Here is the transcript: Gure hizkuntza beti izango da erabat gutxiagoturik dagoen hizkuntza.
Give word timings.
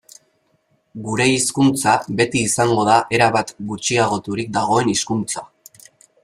Gure 1.09 1.27
hizkuntza 1.31 1.93
beti 2.21 2.41
izango 2.47 2.87
da 2.87 2.95
erabat 3.19 3.53
gutxiagoturik 3.73 4.51
dagoen 4.57 4.91
hizkuntza. 4.95 5.47